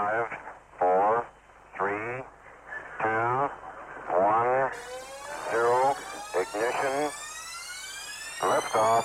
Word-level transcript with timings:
Five, 0.00 0.28
four, 0.78 1.26
three, 1.76 2.22
two, 3.02 3.50
one, 4.16 4.70
zero. 5.50 5.94
Ignition. 6.40 7.10
Liftoff. 8.40 9.04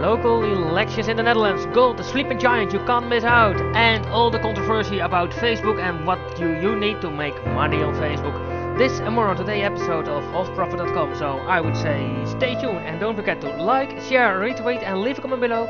Local 0.00 0.44
elections 0.44 1.08
in 1.08 1.16
the 1.16 1.24
Netherlands, 1.24 1.66
Gold, 1.74 1.96
the 1.96 2.04
sleeping 2.04 2.38
giant 2.38 2.72
you 2.72 2.78
can't 2.86 3.08
miss 3.08 3.24
out, 3.24 3.60
and 3.74 4.06
all 4.06 4.30
the 4.30 4.38
controversy 4.38 5.00
about 5.00 5.30
Facebook 5.30 5.82
and 5.82 6.06
what 6.06 6.38
you, 6.38 6.50
you 6.60 6.76
need 6.76 7.00
to 7.00 7.10
make 7.10 7.34
money 7.46 7.82
on 7.82 7.94
Facebook. 7.94 8.51
This 8.78 9.00
and 9.00 9.14
more 9.14 9.28
on 9.28 9.36
today's 9.36 9.64
episode 9.64 10.08
of 10.08 10.24
HofProfit.com. 10.24 11.14
So 11.16 11.38
I 11.40 11.60
would 11.60 11.76
say 11.76 12.10
stay 12.24 12.58
tuned 12.58 12.78
and 12.78 12.98
don't 12.98 13.14
forget 13.14 13.40
to 13.42 13.50
like, 13.62 13.90
share, 14.00 14.40
retweet, 14.40 14.82
and 14.82 15.02
leave 15.02 15.18
a 15.18 15.20
comment 15.20 15.42
below 15.42 15.66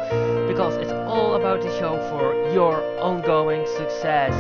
because 0.47 0.77
it's 0.77 0.93
all 0.93 1.35
about 1.35 1.63
the 1.63 1.69
show 1.79 1.99
for 2.11 2.33
your 2.53 2.81
ongoing 3.01 3.67
success. 3.77 4.33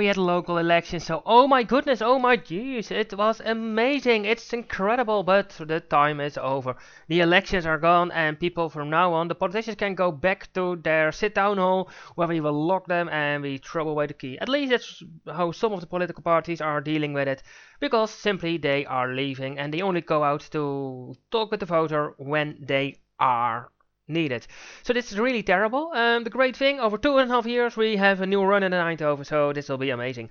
We 0.00 0.06
had 0.06 0.16
local 0.16 0.56
elections, 0.56 1.04
so 1.04 1.22
oh 1.26 1.46
my 1.46 1.62
goodness, 1.62 2.00
oh 2.00 2.18
my 2.18 2.34
jeez, 2.34 2.90
it 2.90 3.12
was 3.12 3.42
amazing, 3.44 4.24
it's 4.24 4.50
incredible, 4.54 5.22
but 5.22 5.50
the 5.66 5.78
time 5.78 6.20
is 6.20 6.38
over. 6.38 6.74
The 7.08 7.20
elections 7.20 7.66
are 7.66 7.76
gone, 7.76 8.10
and 8.12 8.40
people 8.40 8.70
from 8.70 8.88
now 8.88 9.12
on, 9.12 9.28
the 9.28 9.34
politicians 9.34 9.76
can 9.76 9.94
go 9.94 10.10
back 10.10 10.50
to 10.54 10.76
their 10.76 11.12
sit 11.12 11.34
down 11.34 11.58
hall 11.58 11.90
where 12.14 12.28
we 12.28 12.40
will 12.40 12.66
lock 12.66 12.86
them 12.86 13.10
and 13.10 13.42
we 13.42 13.58
throw 13.58 13.90
away 13.90 14.06
the 14.06 14.14
key. 14.14 14.38
At 14.38 14.48
least 14.48 14.70
that's 14.70 15.02
how 15.26 15.52
some 15.52 15.74
of 15.74 15.82
the 15.82 15.86
political 15.86 16.22
parties 16.22 16.62
are 16.62 16.80
dealing 16.80 17.12
with 17.12 17.28
it, 17.28 17.42
because 17.78 18.10
simply 18.10 18.56
they 18.56 18.86
are 18.86 19.12
leaving 19.12 19.58
and 19.58 19.70
they 19.74 19.82
only 19.82 20.00
go 20.00 20.24
out 20.24 20.48
to 20.52 21.14
talk 21.30 21.50
with 21.50 21.60
the 21.60 21.66
voter 21.66 22.14
when 22.16 22.56
they 22.58 22.96
are 23.18 23.70
needed. 24.10 24.46
So 24.82 24.92
this 24.92 25.12
is 25.12 25.18
really 25.18 25.42
terrible. 25.42 25.92
Um, 25.94 26.24
the 26.24 26.30
great 26.30 26.56
thing, 26.56 26.80
over 26.80 26.98
two 26.98 27.18
and 27.18 27.30
a 27.30 27.34
half 27.34 27.46
years 27.46 27.76
we 27.76 27.96
have 27.96 28.20
a 28.20 28.26
new 28.26 28.42
run 28.42 28.62
in 28.62 28.72
Eindhoven, 28.72 29.24
so 29.24 29.52
this 29.52 29.68
will 29.68 29.78
be 29.78 29.90
amazing. 29.90 30.30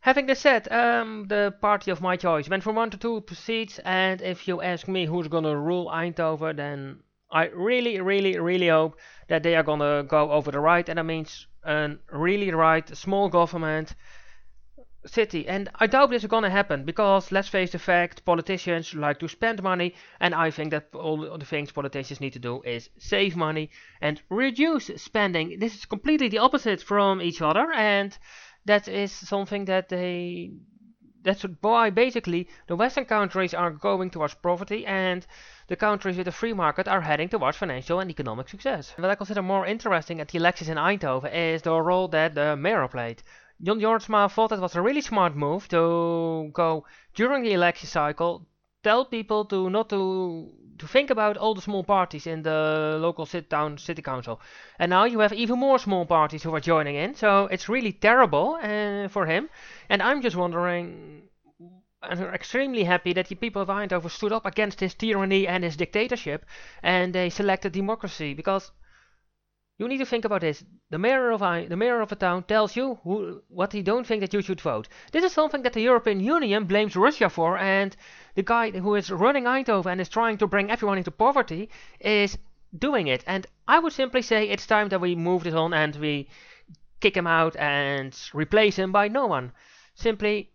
Having 0.00 0.26
this 0.26 0.40
said, 0.40 0.70
um, 0.70 1.26
the 1.28 1.54
party 1.60 1.90
of 1.90 2.02
my 2.02 2.16
choice 2.16 2.48
went 2.48 2.62
from 2.62 2.76
one 2.76 2.90
to 2.90 2.98
two 2.98 3.24
seats, 3.32 3.78
and 3.80 4.20
if 4.20 4.46
you 4.46 4.60
ask 4.60 4.86
me 4.86 5.06
who's 5.06 5.28
gonna 5.28 5.56
rule 5.56 5.90
Eindhoven, 5.90 6.56
then 6.56 7.00
I 7.30 7.46
really, 7.46 8.00
really, 8.00 8.38
really 8.38 8.68
hope 8.68 8.98
that 9.28 9.42
they 9.42 9.56
are 9.56 9.62
gonna 9.62 10.02
go 10.02 10.30
over 10.30 10.50
the 10.50 10.60
right, 10.60 10.88
and 10.88 10.98
that 10.98 11.04
means 11.04 11.46
a 11.64 11.96
really 12.12 12.50
right 12.50 12.86
small 12.96 13.30
government 13.30 13.94
city. 15.06 15.46
And 15.48 15.68
I 15.76 15.86
doubt 15.86 16.10
this 16.10 16.24
is 16.24 16.28
gonna 16.28 16.50
happen 16.50 16.84
because 16.84 17.32
let's 17.32 17.48
face 17.48 17.72
the 17.72 17.78
fact, 17.78 18.24
politicians 18.24 18.94
like 18.94 19.18
to 19.20 19.28
spend 19.28 19.62
money, 19.62 19.94
and 20.20 20.34
I 20.34 20.50
think 20.50 20.70
that 20.70 20.88
all 20.94 21.38
the 21.38 21.44
things 21.44 21.72
politicians 21.72 22.20
need 22.20 22.32
to 22.32 22.38
do 22.38 22.62
is 22.62 22.90
save 22.98 23.36
money 23.36 23.70
and 24.00 24.22
reduce 24.30 24.86
spending. 24.96 25.58
This 25.58 25.74
is 25.74 25.84
completely 25.84 26.28
the 26.28 26.38
opposite 26.38 26.82
from 26.82 27.20
each 27.20 27.42
other, 27.42 27.72
and 27.72 28.16
that 28.64 28.88
is 28.88 29.12
something 29.12 29.66
that 29.66 29.88
they. 29.88 30.52
That's 31.22 31.42
why 31.62 31.88
basically 31.88 32.48
the 32.66 32.76
Western 32.76 33.06
countries 33.06 33.54
are 33.54 33.70
going 33.70 34.10
towards 34.10 34.34
poverty 34.34 34.84
and 34.84 35.26
the 35.68 35.76
countries 35.76 36.18
with 36.18 36.28
a 36.28 36.32
free 36.32 36.52
market 36.52 36.86
are 36.86 37.00
heading 37.00 37.30
towards 37.30 37.56
financial 37.56 37.98
and 37.98 38.10
economic 38.10 38.50
success. 38.50 38.92
What 38.98 39.10
I 39.10 39.14
consider 39.14 39.40
more 39.40 39.64
interesting 39.64 40.20
at 40.20 40.28
the 40.28 40.36
elections 40.36 40.68
in 40.68 40.76
Eindhoven 40.76 41.32
is 41.32 41.62
the 41.62 41.80
role 41.80 42.08
that 42.08 42.34
the 42.34 42.56
mayor 42.56 42.86
played. 42.88 43.22
John 43.62 43.80
Jorritsma 43.80 44.30
thought 44.30 44.52
it 44.52 44.60
was 44.60 44.74
a 44.74 44.82
really 44.82 45.00
smart 45.00 45.36
move 45.36 45.68
to 45.68 46.50
go 46.52 46.84
during 47.14 47.44
the 47.44 47.52
election 47.52 47.88
cycle, 47.88 48.46
tell 48.82 49.04
people 49.04 49.44
to 49.46 49.70
not 49.70 49.88
to 49.90 50.50
to 50.78 50.86
think 50.88 51.10
about 51.10 51.36
all 51.36 51.54
the 51.54 51.60
small 51.60 51.84
parties 51.84 52.26
in 52.26 52.42
the 52.42 52.96
local 53.00 53.26
sit 53.26 53.48
down 53.48 53.78
city 53.78 54.02
council. 54.02 54.40
And 54.78 54.90
now 54.90 55.04
you 55.04 55.20
have 55.20 55.32
even 55.32 55.58
more 55.58 55.78
small 55.78 56.04
parties 56.04 56.42
who 56.42 56.54
are 56.54 56.60
joining 56.60 56.96
in, 56.96 57.14
so 57.14 57.46
it's 57.46 57.68
really 57.68 57.92
terrible 57.92 58.58
uh, 58.60 59.08
for 59.08 59.26
him. 59.26 59.48
And 59.88 60.02
I'm 60.02 60.20
just 60.20 60.36
wondering. 60.36 61.28
I'm 62.02 62.22
extremely 62.34 62.84
happy 62.84 63.14
that 63.14 63.28
the 63.28 63.34
people 63.34 63.62
of 63.62 63.68
Eindhoven 63.68 64.10
stood 64.10 64.32
up 64.32 64.44
against 64.44 64.80
his 64.80 64.92
tyranny 64.94 65.46
and 65.46 65.64
his 65.64 65.76
dictatorship, 65.76 66.44
and 66.82 67.14
they 67.14 67.30
selected 67.30 67.72
democracy 67.72 68.34
because 68.34 68.72
you 69.78 69.88
need 69.88 69.98
to 69.98 70.06
think 70.06 70.24
about 70.24 70.40
this. 70.42 70.64
The 70.90 70.98
mayor 70.98 71.30
of 71.30 71.42
I, 71.42 71.66
the 71.66 71.76
mayor 71.76 72.00
of 72.00 72.12
a 72.12 72.16
town 72.16 72.44
tells 72.44 72.76
you 72.76 73.00
who, 73.02 73.42
what 73.48 73.72
he 73.72 73.82
don't 73.82 74.06
think 74.06 74.20
that 74.20 74.32
you 74.32 74.40
should 74.40 74.60
vote. 74.60 74.88
This 75.10 75.24
is 75.24 75.32
something 75.32 75.62
that 75.62 75.72
the 75.72 75.80
European 75.80 76.20
Union 76.20 76.64
blames 76.64 76.94
Russia 76.94 77.28
for, 77.28 77.58
and 77.58 77.96
the 78.36 78.42
guy 78.42 78.70
who 78.70 78.94
is 78.94 79.10
running 79.10 79.44
Eindhoven 79.44 79.92
and 79.92 80.00
is 80.00 80.08
trying 80.08 80.38
to 80.38 80.46
bring 80.46 80.70
everyone 80.70 80.98
into 80.98 81.10
poverty 81.10 81.68
is 81.98 82.38
doing 82.78 83.08
it. 83.08 83.24
And 83.26 83.46
I 83.66 83.80
would 83.80 83.92
simply 83.92 84.22
say 84.22 84.48
it's 84.48 84.66
time 84.66 84.88
that 84.90 85.00
we 85.00 85.16
move 85.16 85.44
this 85.44 85.54
on 85.54 85.74
and 85.74 85.96
we 85.96 86.28
kick 87.00 87.16
him 87.16 87.26
out 87.26 87.56
and 87.56 88.16
replace 88.32 88.76
him 88.76 88.92
by 88.92 89.08
no 89.08 89.26
one. 89.26 89.52
Simply 89.94 90.50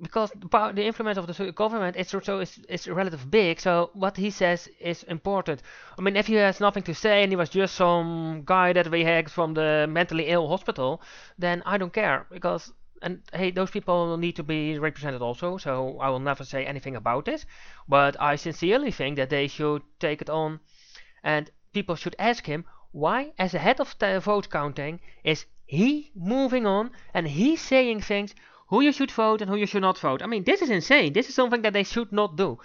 because 0.00 0.30
the 0.74 0.84
influence 0.84 1.18
of 1.18 1.26
the 1.26 1.52
government 1.52 1.96
is 1.96 2.08
so 2.08 2.40
is, 2.40 2.58
is 2.68 2.88
relative 2.88 3.30
big. 3.30 3.60
So 3.60 3.90
what 3.94 4.16
he 4.16 4.30
says 4.30 4.68
is 4.80 5.02
important. 5.04 5.62
I 5.98 6.02
mean, 6.02 6.16
if 6.16 6.26
he 6.26 6.34
has 6.34 6.60
nothing 6.60 6.82
to 6.84 6.94
say 6.94 7.22
and 7.22 7.32
he 7.32 7.36
was 7.36 7.50
just 7.50 7.74
some 7.74 8.42
guy 8.44 8.72
that 8.72 8.90
we 8.90 9.04
had 9.04 9.30
from 9.30 9.54
the 9.54 9.86
mentally 9.88 10.26
ill 10.28 10.48
hospital, 10.48 11.02
then 11.38 11.62
I 11.66 11.78
don't 11.78 11.92
care 11.92 12.26
because 12.30 12.72
and 13.02 13.22
hey, 13.32 13.50
those 13.50 13.70
people 13.70 14.16
need 14.16 14.36
to 14.36 14.42
be 14.42 14.78
represented 14.78 15.22
also. 15.22 15.58
So 15.58 15.98
I 16.00 16.08
will 16.08 16.20
never 16.20 16.44
say 16.44 16.64
anything 16.64 16.96
about 16.96 17.24
this, 17.24 17.44
but 17.88 18.20
I 18.20 18.36
sincerely 18.36 18.90
think 18.90 19.16
that 19.16 19.30
they 19.30 19.48
should 19.48 19.82
take 20.00 20.22
it 20.22 20.30
on, 20.30 20.60
and 21.22 21.50
people 21.72 21.94
should 21.94 22.16
ask 22.18 22.46
him 22.46 22.64
why, 22.92 23.32
as 23.38 23.52
a 23.52 23.58
head 23.58 23.80
of 23.80 23.94
the 23.98 24.18
vote 24.20 24.48
counting, 24.48 25.00
is 25.22 25.44
he 25.66 26.10
moving 26.14 26.64
on 26.64 26.90
and 27.12 27.26
he's 27.26 27.60
saying 27.60 28.00
things 28.00 28.34
who 28.68 28.80
you 28.80 28.92
should 28.92 29.10
vote 29.10 29.40
and 29.40 29.50
who 29.50 29.56
you 29.56 29.66
should 29.66 29.82
not 29.82 29.98
vote. 29.98 30.22
I 30.22 30.26
mean, 30.26 30.44
this 30.44 30.62
is 30.62 30.70
insane. 30.70 31.12
This 31.12 31.28
is 31.28 31.34
something 31.34 31.62
that 31.62 31.72
they 31.72 31.84
should 31.84 32.12
not 32.12 32.36
do. 32.36 32.58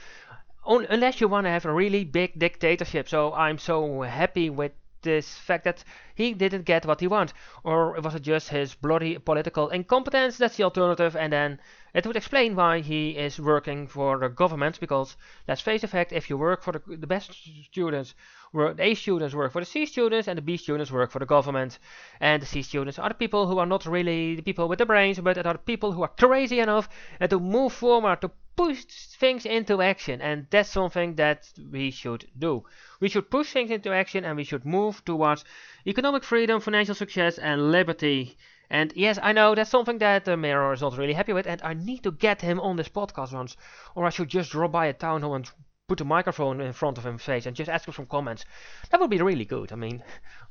unless 0.66 1.22
you 1.22 1.28
want 1.28 1.46
to 1.46 1.50
have 1.50 1.66
a 1.66 1.74
really 1.74 2.04
big 2.04 2.38
dictatorship. 2.38 3.10
So 3.10 3.34
I'm 3.34 3.58
so 3.58 4.02
happy 4.02 4.50
with 4.50 4.72
this 5.02 5.36
fact 5.38 5.64
that 5.64 5.84
he 6.14 6.34
didn't 6.34 6.66
get 6.66 6.86
what 6.86 7.00
he 7.00 7.08
wanted. 7.08 7.34
Or 7.64 8.00
was 8.02 8.16
it 8.16 8.22
just 8.22 8.50
his 8.50 8.76
bloody 8.76 9.18
political 9.18 9.70
incompetence? 9.70 10.38
That's 10.38 10.58
the 10.58 10.64
alternative. 10.64 11.16
And 11.16 11.34
then 11.34 11.60
it 11.94 12.06
would 12.06 12.16
explain 12.16 12.56
why 12.56 12.80
he 12.80 13.12
is 13.12 13.40
working 13.40 13.88
for 13.88 14.18
the 14.18 14.30
government. 14.30 14.80
Because 14.80 15.18
let's 15.48 15.62
face 15.62 15.82
the 15.82 15.88
fact, 15.88 16.12
if 16.12 16.30
you 16.30 16.38
work 16.38 16.64
for 16.64 16.72
the, 16.74 16.82
the 16.98 17.08
best 17.08 17.32
students, 17.66 18.14
the 18.54 18.76
A 18.80 18.94
students 18.96 19.36
work 19.36 19.52
for 19.52 19.62
the 19.62 19.66
C 19.66 19.86
students, 19.86 20.28
and 20.28 20.38
the 20.38 20.42
B 20.42 20.58
students 20.58 20.92
work 20.92 21.12
for 21.12 21.20
the 21.20 21.26
government. 21.26 21.80
And 22.20 22.42
the 22.42 22.46
C 22.46 22.62
students 22.62 23.00
are 23.00 23.10
the 23.10 23.16
people 23.16 23.48
who 23.48 23.60
are 23.60 23.66
not 23.66 23.86
really 23.86 24.36
the 24.36 24.42
people 24.42 24.68
with 24.68 24.80
the 24.80 24.86
brains, 24.86 25.20
but 25.20 25.38
are 25.38 25.54
the 25.54 25.60
people 25.60 25.92
who 25.92 26.02
are 26.04 26.12
crazy 26.20 26.60
enough 26.60 26.90
to 27.20 27.40
move 27.40 27.74
forward, 27.74 28.22
to 28.22 28.32
push 28.58 28.84
things 28.84 29.46
into 29.46 29.82
action. 29.82 30.22
And 30.22 30.46
that's 30.50 30.70
something 30.70 31.16
that 31.16 31.50
we 31.72 31.90
should 31.92 32.28
do. 32.38 32.66
We 33.00 33.08
should 33.10 33.32
push 33.32 33.54
things 33.54 33.72
into 33.72 33.94
action 33.94 34.26
and 34.26 34.36
we 34.36 34.44
should 34.44 34.66
move 34.66 35.04
towards 35.06 35.46
economic 35.88 36.24
freedom, 36.24 36.60
financial 36.60 36.94
success, 36.96 37.38
and 37.38 37.72
liberty. 37.72 38.38
And 38.72 38.94
yes, 38.96 39.20
I 39.22 39.34
know 39.34 39.54
that's 39.54 39.70
something 39.70 39.98
that 39.98 40.24
the 40.24 40.38
mayor 40.38 40.72
is 40.72 40.80
not 40.80 40.98
really 40.98 41.12
happy 41.12 41.34
with, 41.34 41.46
and 41.46 41.62
I 41.62 41.74
need 41.74 42.04
to 42.04 42.12
get 42.12 42.40
him 42.40 42.58
on 42.62 42.78
this 42.78 42.88
podcast 42.88 43.34
once, 43.34 43.58
or 43.96 44.06
I 44.06 44.10
should 44.10 44.30
just 44.30 44.52
drop 44.52 44.72
by 44.72 44.86
a 44.86 44.94
town 44.94 45.24
hall 45.24 45.36
and 45.36 45.52
put 45.90 46.00
a 46.00 46.06
microphone 46.06 46.62
in 46.62 46.72
front 46.72 46.98
of 46.98 47.06
him 47.06 47.18
face 47.18 47.46
and 47.46 47.54
just 47.54 47.70
ask 47.70 47.86
him 47.86 47.94
some 47.94 48.06
comments. 48.06 48.46
That 48.90 49.02
would 49.02 49.10
be 49.10 49.22
really 49.22 49.44
good. 49.44 49.74
I 49.74 49.76
mean, 49.76 50.02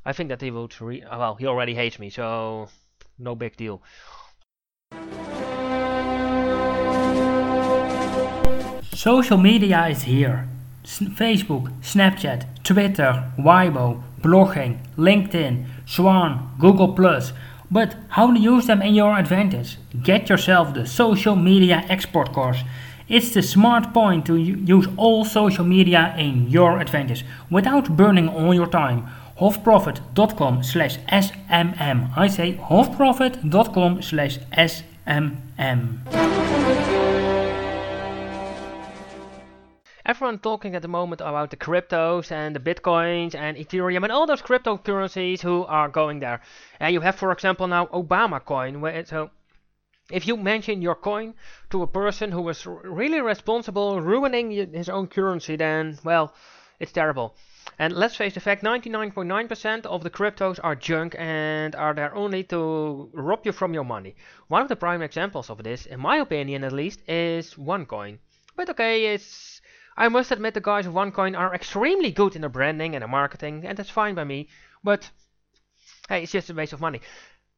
I 0.04 0.12
think 0.12 0.28
that 0.28 0.42
he 0.42 0.50
would. 0.50 0.78
Re- 0.82 1.02
well, 1.10 1.36
he 1.36 1.46
already 1.46 1.74
hates 1.74 1.98
me, 1.98 2.10
so 2.10 2.68
no 3.18 3.34
big 3.34 3.56
deal. 3.56 3.82
Social 8.92 9.38
media 9.38 9.86
is 9.86 10.02
here. 10.02 10.46
Facebook, 10.84 11.72
Snapchat, 11.80 12.62
Twitter, 12.64 13.32
Weibo, 13.38 14.02
blogging, 14.20 14.78
LinkedIn, 14.98 15.64
Swan, 15.86 16.54
Google+. 16.58 16.94
But 17.70 17.94
how 18.08 18.32
to 18.32 18.40
use 18.40 18.66
them 18.66 18.82
in 18.82 18.94
your 18.94 19.16
advantage? 19.16 19.78
Get 20.02 20.28
yourself 20.28 20.74
the 20.74 20.86
social 20.86 21.36
media 21.36 21.84
export 21.88 22.32
course. 22.32 22.62
It's 23.08 23.34
the 23.34 23.42
smart 23.42 23.92
point 23.92 24.26
to 24.26 24.36
use 24.36 24.86
all 24.96 25.24
social 25.24 25.64
media 25.64 26.14
in 26.16 26.48
your 26.48 26.80
advantage 26.80 27.24
without 27.50 27.96
burning 27.96 28.28
all 28.28 28.54
your 28.54 28.68
time. 28.68 29.08
Hofprofit.com 29.38 30.62
slash 30.62 30.98
SMM. 30.98 32.16
I 32.16 32.28
say 32.28 32.54
hofprofit.com 32.54 34.02
slash 34.02 34.38
SMM. 34.56 35.98
Everyone 40.10 40.40
talking 40.40 40.74
at 40.74 40.82
the 40.82 40.88
moment 40.88 41.20
about 41.20 41.50
the 41.50 41.56
cryptos 41.56 42.32
and 42.32 42.56
the 42.56 42.58
bitcoins 42.58 43.32
and 43.32 43.56
Ethereum 43.56 44.02
and 44.02 44.10
all 44.10 44.26
those 44.26 44.42
cryptocurrencies 44.42 45.40
who 45.40 45.64
are 45.66 45.88
going 45.88 46.18
there. 46.18 46.40
And 46.80 46.92
you 46.92 47.00
have, 47.00 47.14
for 47.14 47.30
example, 47.30 47.68
now 47.68 47.86
Obama 47.86 48.44
coin. 48.44 48.80
Where 48.80 49.04
so 49.04 49.30
if 50.10 50.26
you 50.26 50.36
mention 50.36 50.82
your 50.82 50.96
coin 50.96 51.34
to 51.70 51.84
a 51.84 51.86
person 51.86 52.32
who 52.32 52.42
was 52.42 52.66
really 52.66 53.20
responsible 53.20 54.00
ruining 54.00 54.50
his 54.50 54.88
own 54.88 55.06
currency, 55.06 55.54
then 55.54 55.96
well, 56.02 56.34
it's 56.80 56.90
terrible. 56.90 57.36
And 57.78 57.92
let's 57.92 58.16
face 58.16 58.34
the 58.34 58.40
fact 58.40 58.64
99.9% 58.64 59.86
of 59.86 60.02
the 60.02 60.10
cryptos 60.10 60.58
are 60.64 60.74
junk 60.74 61.14
and 61.18 61.76
are 61.76 61.94
there 61.94 62.12
only 62.16 62.42
to 62.44 63.10
rob 63.12 63.42
you 63.44 63.52
from 63.52 63.74
your 63.74 63.84
money. 63.84 64.16
One 64.48 64.62
of 64.62 64.68
the 64.68 64.74
prime 64.74 65.02
examples 65.02 65.50
of 65.50 65.62
this, 65.62 65.86
in 65.86 66.00
my 66.00 66.16
opinion 66.16 66.64
at 66.64 66.72
least, 66.72 67.00
is 67.08 67.54
OneCoin. 67.54 68.18
But 68.56 68.70
okay, 68.70 69.14
it's. 69.14 69.59
I 70.00 70.08
must 70.08 70.32
admit 70.32 70.54
the 70.54 70.62
guys 70.62 70.86
of 70.86 70.94
OneCoin 70.94 71.38
are 71.38 71.54
extremely 71.54 72.10
good 72.10 72.34
in 72.34 72.40
their 72.40 72.48
branding 72.48 72.94
and 72.94 73.02
their 73.02 73.08
marketing, 73.08 73.66
and 73.66 73.76
that's 73.76 73.90
fine 73.90 74.14
by 74.14 74.24
me. 74.24 74.48
But 74.82 75.10
hey, 76.08 76.22
it's 76.22 76.32
just 76.32 76.48
a 76.48 76.54
waste 76.54 76.72
of 76.72 76.80
money. 76.80 77.02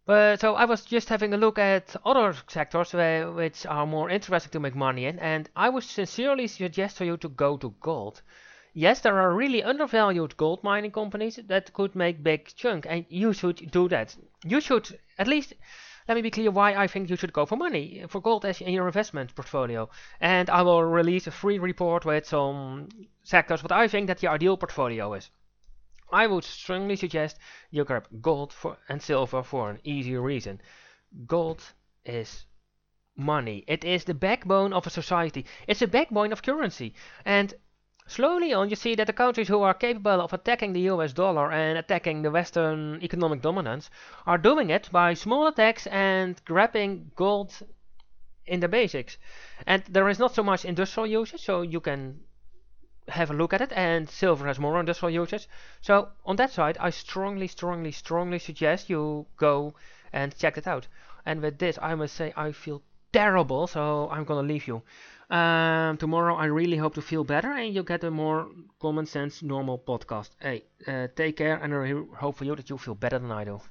But 0.07 0.41
so 0.41 0.57
I 0.57 0.65
was 0.65 0.85
just 0.85 1.09
having 1.09 1.33
a 1.33 1.37
look 1.37 1.57
at 1.57 1.95
other 2.05 2.35
sectors 2.49 2.93
uh, 2.95 3.31
which 3.33 3.65
are 3.65 3.87
more 3.87 4.11
interesting 4.11 4.51
to 4.51 4.59
make 4.59 4.75
money 4.75 5.05
in, 5.05 5.21
and 5.21 5.49
I 5.55 5.69
would 5.69 5.85
sincerely 5.85 6.49
suggest 6.49 6.97
for 6.97 7.05
you 7.05 7.17
to 7.19 7.29
go 7.29 7.57
to 7.59 7.77
gold. 7.79 8.23
Yes, 8.75 8.99
there 8.99 9.21
are 9.21 9.33
really 9.33 9.63
undervalued 9.63 10.37
gold 10.37 10.65
mining 10.65 10.91
companies 10.91 11.39
that 11.47 11.73
could 11.73 11.95
make 11.95 12.25
big 12.25 12.53
chunk, 12.57 12.87
and 12.89 13.07
you 13.09 13.33
should 13.33 13.71
do 13.71 13.89
that. 13.91 14.17
You 14.45 14.61
should 14.61 14.99
at 15.17 15.29
least. 15.29 15.55
Let 16.09 16.17
me 16.17 16.23
be 16.23 16.31
clear 16.31 16.51
why 16.51 16.75
I 16.75 16.87
think 16.87 17.09
you 17.09 17.17
should 17.17 17.33
go 17.33 17.47
for 17.47 17.57
money 17.57 18.05
for 18.09 18.21
gold 18.21 18.45
as 18.45 18.61
in 18.61 18.73
your 18.73 18.87
investment 18.87 19.35
portfolio. 19.35 19.89
And 20.21 20.51
I 20.51 20.63
will 20.63 20.83
release 20.83 21.27
a 21.27 21.31
free 21.31 21.59
report 21.59 22.05
with 22.05 22.27
some 22.27 22.89
sectors 23.23 23.63
what 23.63 23.73
I 23.73 23.89
think 23.89 24.09
that 24.09 24.19
the 24.19 24.29
ideal 24.29 24.57
portfolio 24.57 25.15
is. 25.15 25.31
I 26.13 26.27
would 26.27 26.45
strongly 26.45 26.97
suggest 26.97 27.39
you 27.71 27.85
grab 27.85 28.07
gold 28.21 28.53
for, 28.53 28.79
and 28.89 29.01
silver 29.01 29.43
for 29.43 29.71
an 29.71 29.81
easy 29.85 30.17
reason. 30.17 30.61
Gold 31.27 31.63
is 32.05 32.47
money. 33.17 33.65
It 33.67 33.85
is 33.85 34.05
the 34.05 34.15
backbone 34.15 34.73
of 34.73 34.87
a 34.87 34.91
society. 34.91 35.47
It's 35.67 35.81
the 35.81 35.87
backbone 35.87 36.33
of 36.33 36.43
currency. 36.43 36.95
And 37.25 37.55
slowly 38.13 38.53
on 38.53 38.69
you 38.69 38.77
see 38.77 38.95
that 38.95 39.07
the 39.07 39.13
countries 39.13 39.49
who 39.49 39.63
are 39.63 39.75
capable 39.75 40.21
of 40.21 40.33
attacking 40.33 40.73
the 40.73 40.89
US 40.93 41.13
dollar 41.13 41.51
and 41.51 41.79
attacking 41.79 42.23
the 42.23 42.31
Western 42.31 43.03
economic 43.03 43.41
dominance 43.41 43.91
are 44.27 44.39
doing 44.39 44.69
it 44.71 44.91
by 44.93 45.15
small 45.15 45.47
attacks 45.47 45.87
and 45.87 46.45
grabbing 46.45 47.11
gold 47.17 47.51
in 48.47 48.61
the 48.61 48.69
basics. 48.69 49.17
And 49.67 49.83
there 49.89 50.09
is 50.09 50.19
not 50.19 50.35
so 50.35 50.43
much 50.43 50.65
industrial 50.65 51.07
usage, 51.07 51.41
so 51.41 51.63
you 51.63 51.81
can 51.81 52.21
have 53.09 53.31
a 53.31 53.35
look 53.35 53.53
at 53.53 53.61
it 53.61 53.73
and 53.73 54.09
silver 54.09 54.47
has 54.47 54.59
more 54.61 54.79
industrial 54.79 55.11
usage 55.11 55.49
so 55.81 56.09
on 56.25 56.37
that 56.37 56.51
side 56.51 56.77
I 56.79 56.91
strongly 56.91 57.49
strongly 57.49 57.91
strongly 57.91 58.39
suggest 58.39 58.89
you 58.89 59.27
go 59.37 59.75
and 60.13 60.37
check 60.39 60.57
it 60.57 60.69
out 60.69 60.87
and 61.27 61.43
with 61.43 61.59
this 61.59 61.79
I 61.83 61.97
must 61.97 62.15
say 62.15 62.33
I 62.37 62.53
feel 62.53 62.83
terrible 63.13 63.67
so 63.67 64.09
I'm 64.11 64.25
gonna 64.25 64.47
leave 64.47 64.67
you. 64.67 64.83
Um, 65.31 65.97
tomorrow 65.97 66.35
I 66.37 66.47
really 66.47 66.77
hope 66.77 66.95
to 66.95 67.03
feel 67.03 67.25
better 67.25 67.53
and 67.53 67.75
you 67.75 67.83
get 67.83 68.05
a 68.05 68.11
more 68.11 68.49
common 68.81 69.07
sense 69.07 69.43
normal 69.43 69.79
podcast. 69.79 70.31
Hey 70.41 70.65
uh, 70.87 71.09
take 71.17 71.37
care 71.37 71.57
and 71.57 71.75
I 71.75 72.17
hope 72.17 72.37
for 72.37 72.45
you 72.45 72.57
that 72.57 72.69
you 72.71 72.79
feel 72.79 72.95
better 72.95 73.19
than 73.19 73.31
I 73.33 73.45
do 73.45 73.61